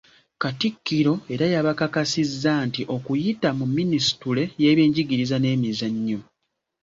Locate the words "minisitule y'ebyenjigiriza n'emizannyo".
3.77-6.19